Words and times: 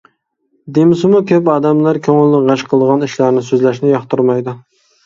دېمىسىمۇ 0.77 1.19
كۆپ 1.33 1.51
ئادەملەر 1.57 2.01
كۆڭۈلنى 2.09 2.41
غەش 2.49 2.65
قىلىدىغان 2.73 3.07
ئىشلارنى 3.11 3.47
سۆزلەشنى 3.53 3.97
ياقتۇرمايدۇ. 3.97 4.61